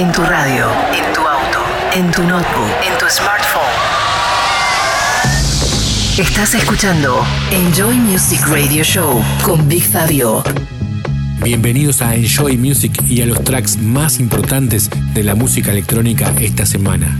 [0.00, 0.64] En tu radio,
[0.94, 1.58] en tu auto,
[1.94, 3.60] en tu notebook, en tu smartphone.
[6.16, 10.42] Estás escuchando Enjoy Music Radio Show con Big Fabio.
[11.44, 16.64] Bienvenidos a Enjoy Music y a los tracks más importantes de la música electrónica esta
[16.64, 17.18] semana.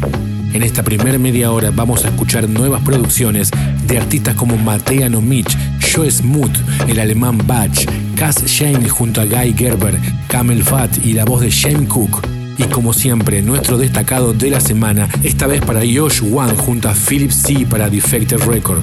[0.55, 3.51] En esta primera media hora vamos a escuchar nuevas producciones
[3.84, 7.84] de artistas como Mateano Mitch, Joe Smooth, el alemán Batch,
[8.17, 12.30] Cass Shane junto a Guy Gerber, Camel Fat y la voz de Shane Cook.
[12.60, 16.95] Y como siempre, nuestro destacado de la semana, esta vez para Josh One junto a
[16.95, 18.83] Philip C para Defected Record.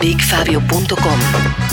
[0.00, 1.65] BigFabio.com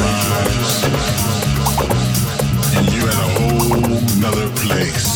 [0.00, 0.84] rise,
[2.76, 5.15] and you are at a whole nother place.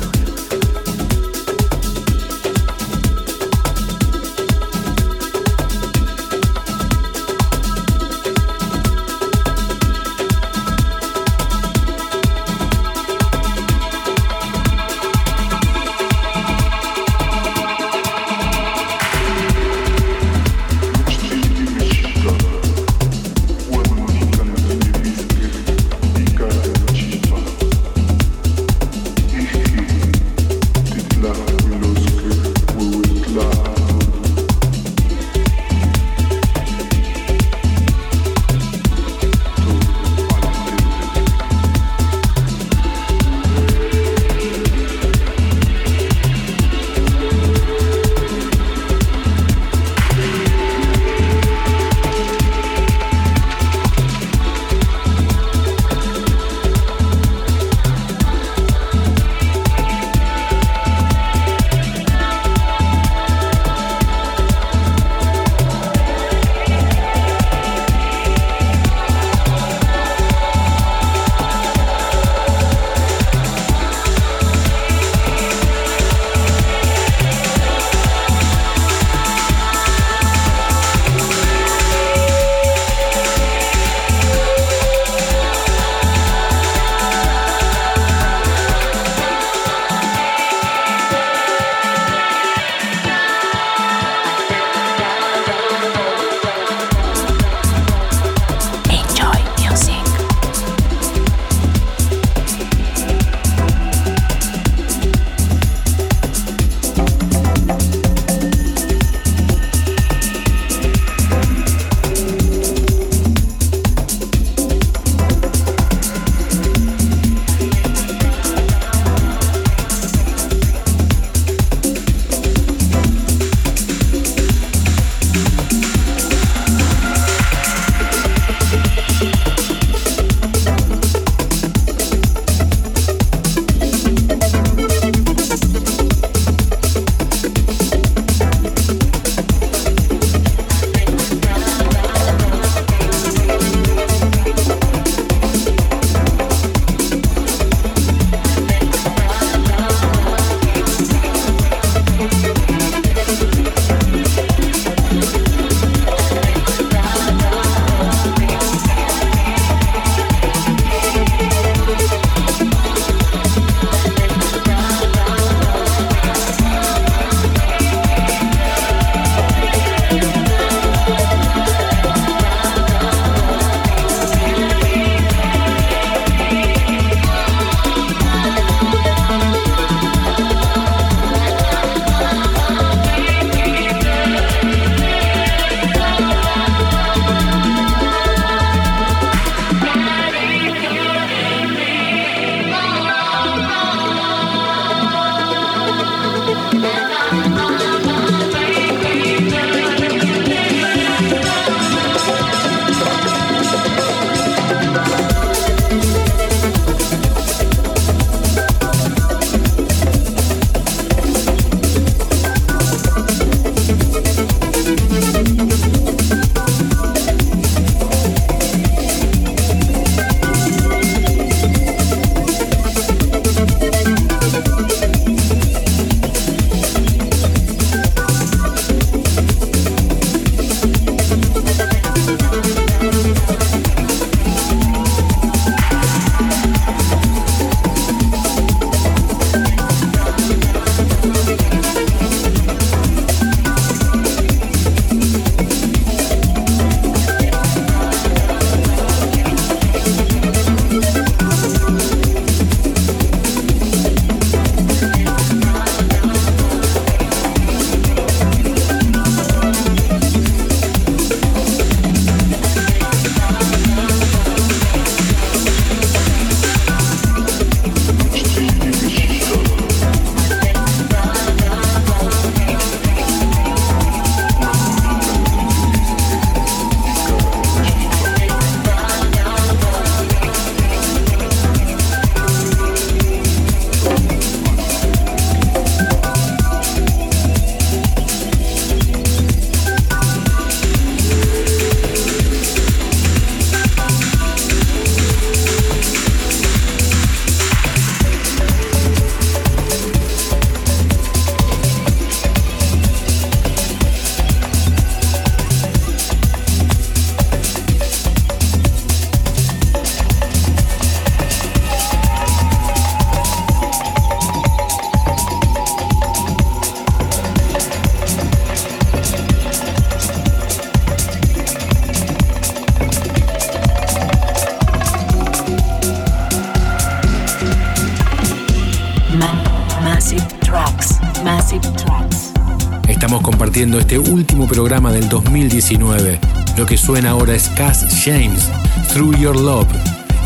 [333.99, 336.39] Este último programa del 2019.
[336.77, 338.69] Lo que suena ahora es Cass James,
[339.13, 339.87] Through Your Love,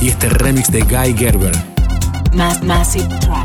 [0.02, 1.54] y este remix de Guy Gerber.
[2.64, 3.45] Massive Tracks.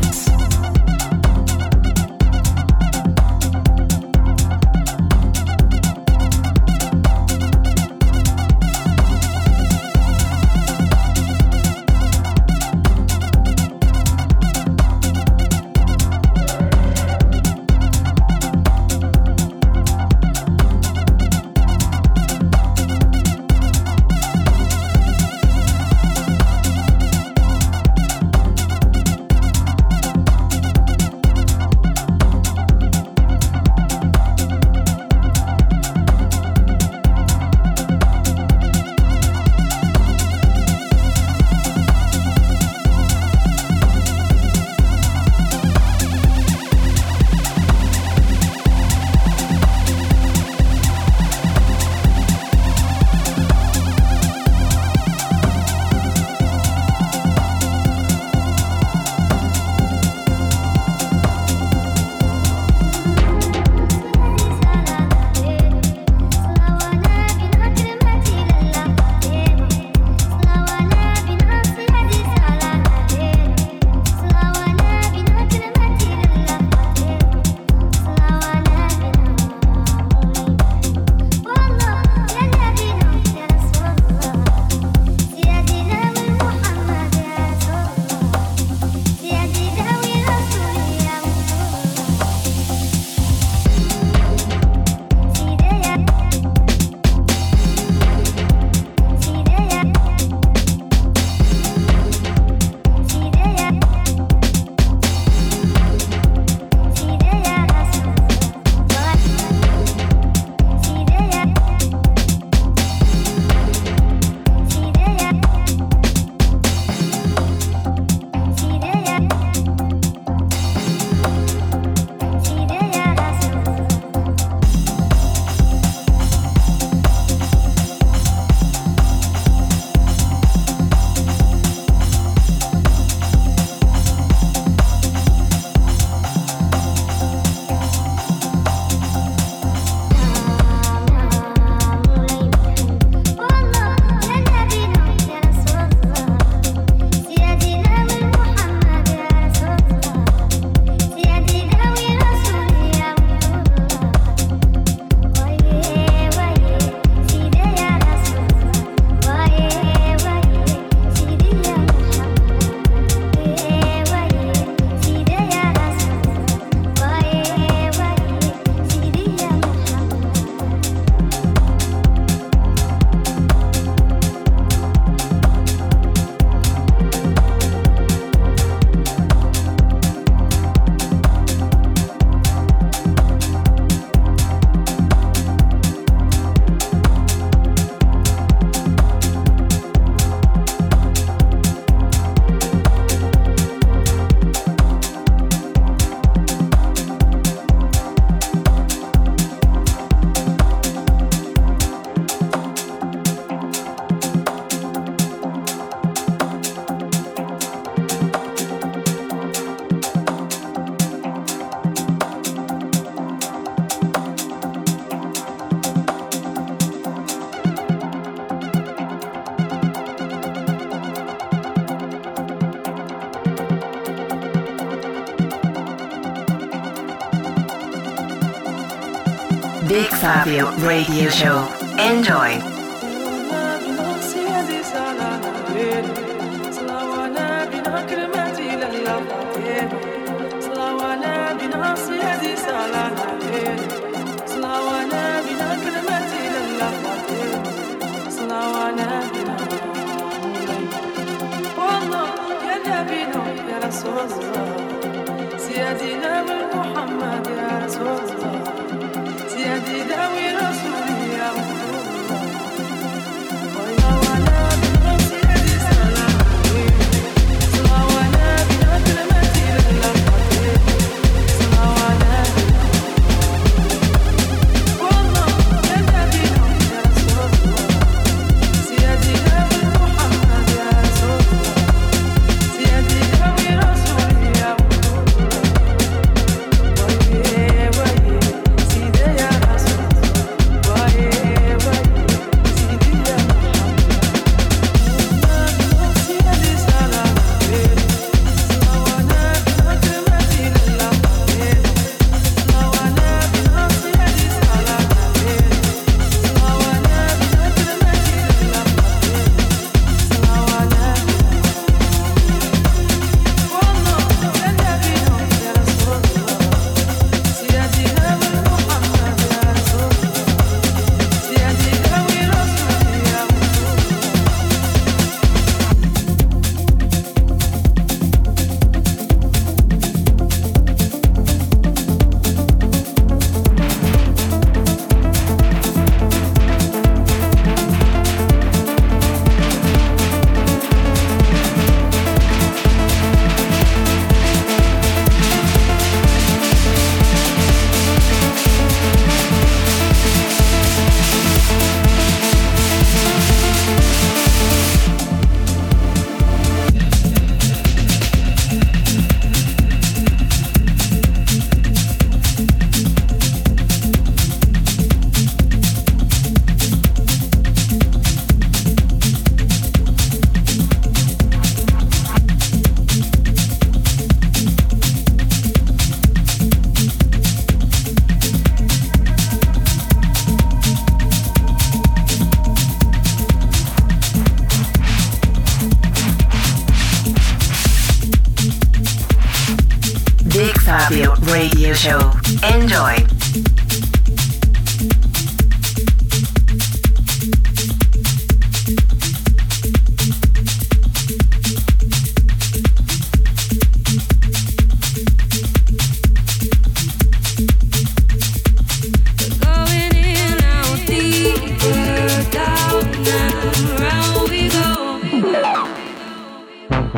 [230.81, 231.67] Radio Show.
[231.99, 232.60] Enjoy.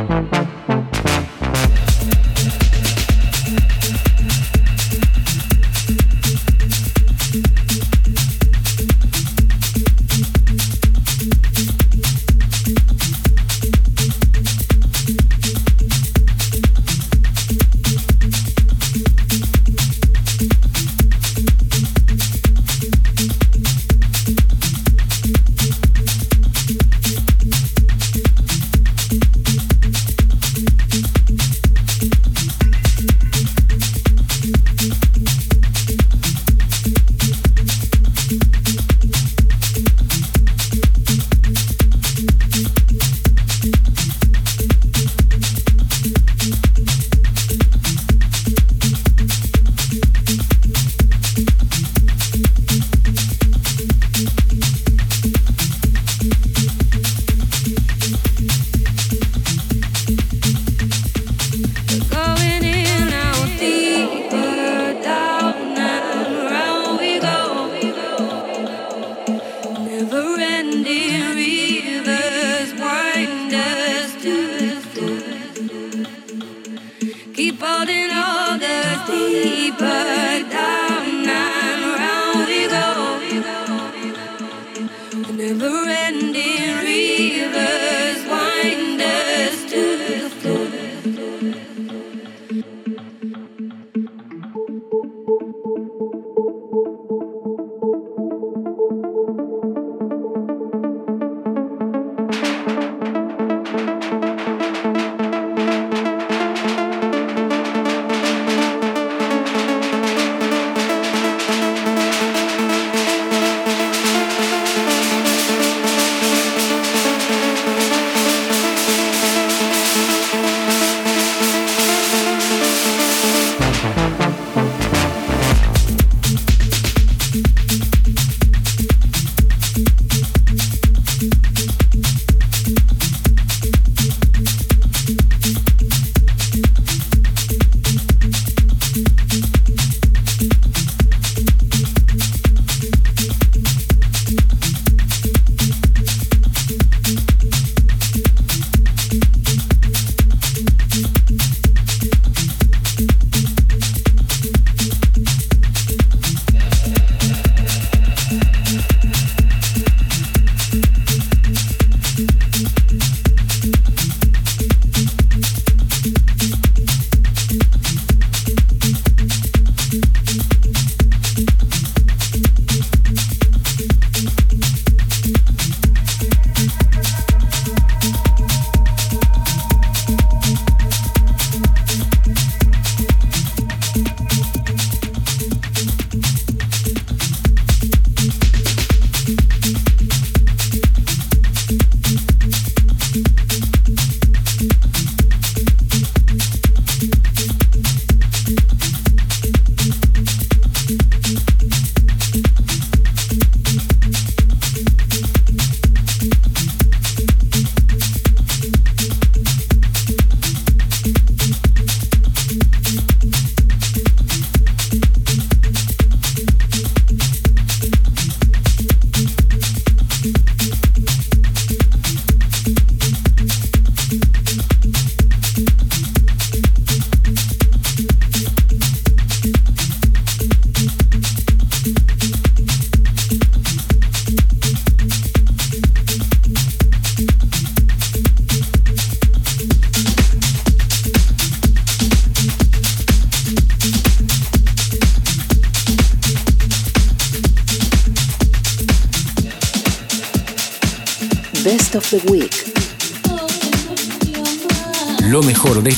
[0.10, 0.33] Lo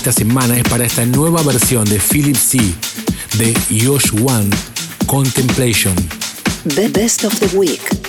[0.08, 2.60] esta semana es para esta nueva versión de Philip C.
[3.40, 4.52] de Yosh One
[5.08, 5.96] Contemplation.
[6.76, 8.05] The Best of the Week.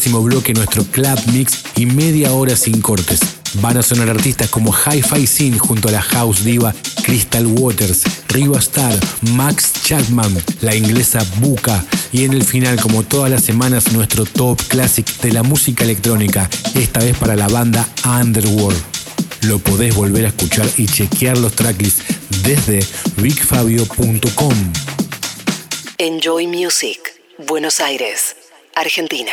[0.00, 3.20] Próximo bloque nuestro club mix y media hora sin cortes.
[3.56, 8.58] Van a sonar artistas como Hi-Fi Sin junto a la house diva Crystal Waters, Riva
[8.60, 8.98] Star,
[9.32, 11.84] Max Chapman, la inglesa Buka
[12.14, 16.48] y en el final, como todas las semanas, nuestro top classic de la música electrónica,
[16.74, 18.82] esta vez para la banda Underworld.
[19.42, 22.04] Lo podés volver a escuchar y chequear los tracklists
[22.42, 22.82] desde
[23.18, 24.54] bigfabio.com.
[25.98, 27.00] Enjoy Music,
[27.36, 28.34] Buenos Aires,
[28.74, 29.32] Argentina.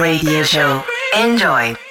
[0.00, 0.82] Radio Show.
[1.14, 1.89] Enjoy.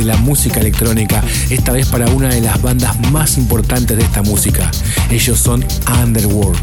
[0.00, 4.22] De la música electrónica, esta vez para una de las bandas más importantes de esta
[4.22, 4.70] música.
[5.10, 5.64] Ellos son
[6.02, 6.58] Underworld.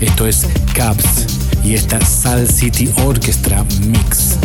[0.00, 1.26] Esto es Caps
[1.64, 4.36] y esta Sal City Orchestra Mix.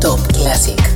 [0.00, 0.89] Top Classic.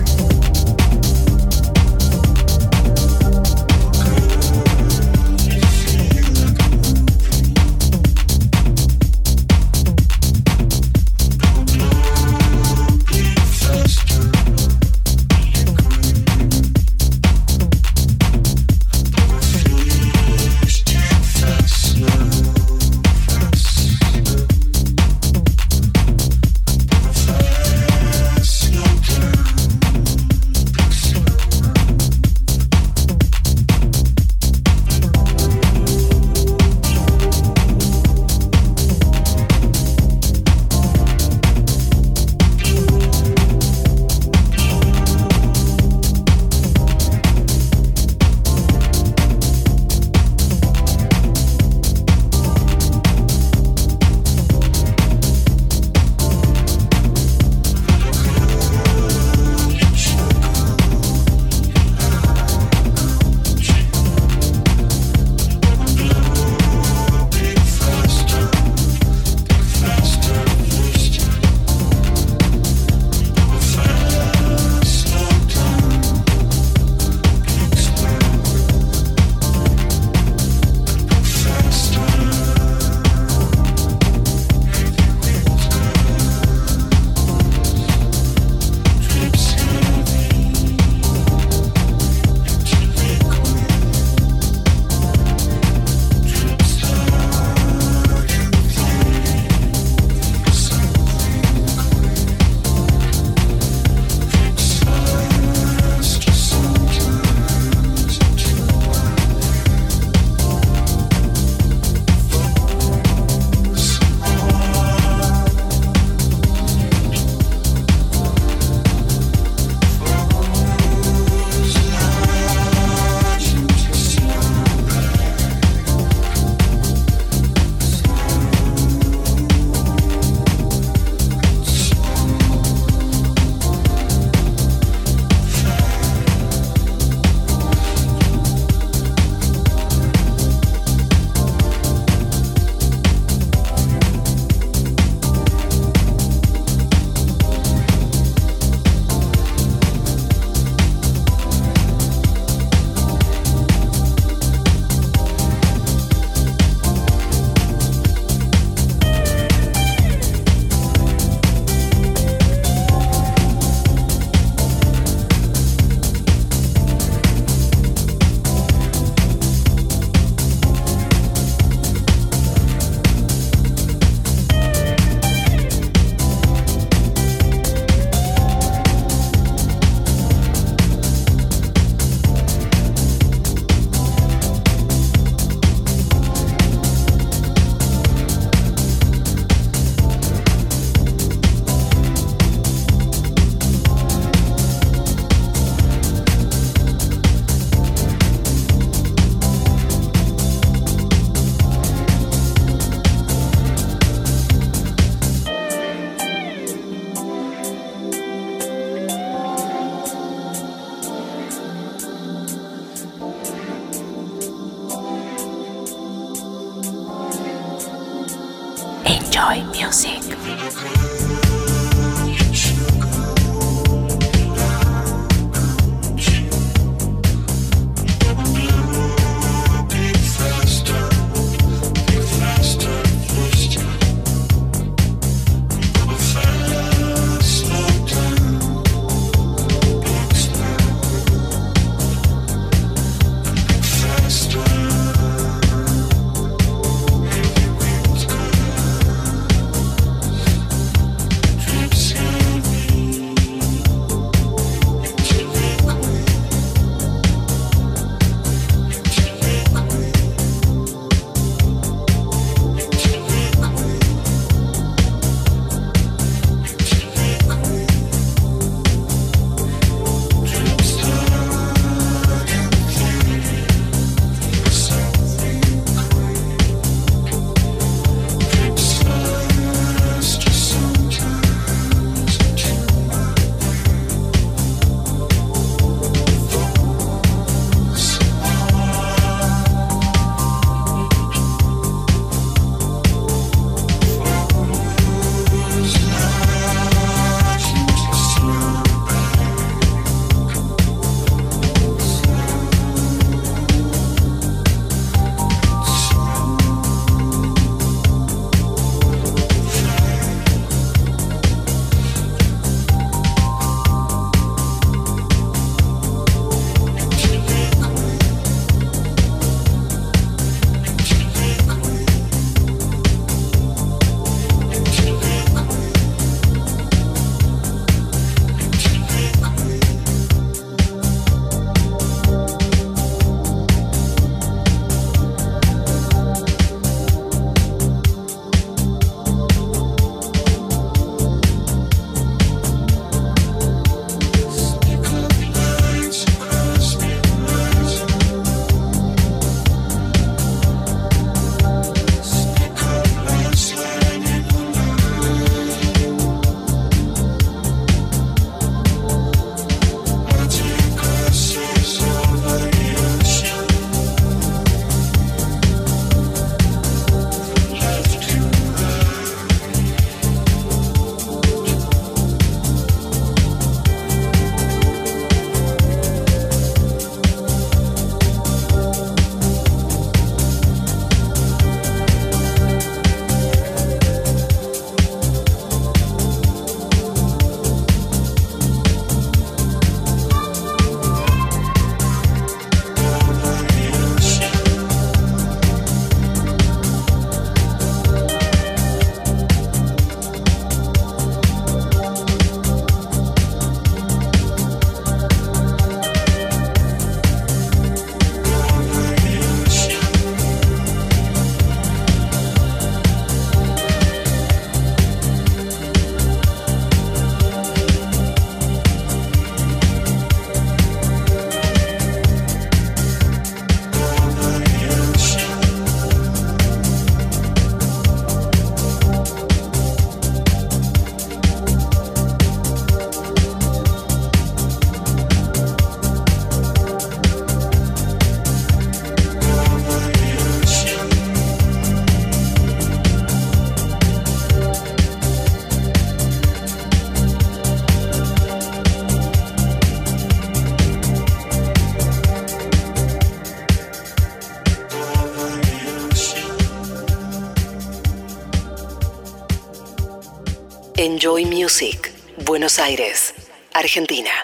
[461.45, 462.11] Music,
[462.45, 463.35] Buenos Aires,
[463.75, 464.44] Argentina.